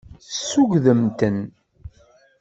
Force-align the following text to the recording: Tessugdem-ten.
Tessugdem-ten. 0.25 1.37